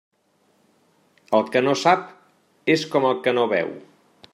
[1.41, 2.09] El que no sap,
[2.77, 3.77] és com el que no veu.